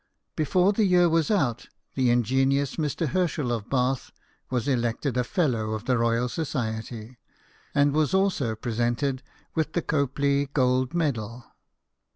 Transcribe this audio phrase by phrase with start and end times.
[0.35, 3.05] Before the year was out, the ingenious Mr.
[3.05, 4.11] Hcrschel of Bath
[4.49, 7.19] was elected a Fellow of the Royal Society,
[7.75, 9.21] and was also presented
[9.53, 11.45] with the Copley gold medal.